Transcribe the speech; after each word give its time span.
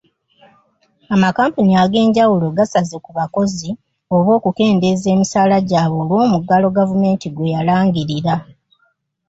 Amakampuni 1.15 1.73
ag'enjawulo 1.83 2.45
gasaze 2.57 2.95
ku 3.05 3.09
bakozi 3.17 3.69
oba 4.15 4.31
okukendeeza 4.37 5.07
emisaala 5.15 5.55
gyabwe 5.69 5.99
olw'omuggalo 6.03 6.67
gavumenti 6.77 7.27
gwe 7.31 7.53
yalangirira. 7.55 8.35